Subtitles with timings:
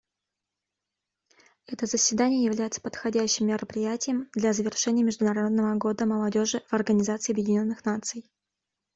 [1.67, 8.25] Это заседание является подходящим мероприятием для завершения Международного года молодежи в Организации Объединенных Наций.